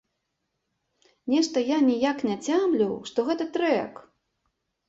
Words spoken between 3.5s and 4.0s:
трэк.